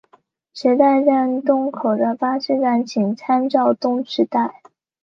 [0.51, 4.59] 池袋站东口的巴士站请参照东池袋。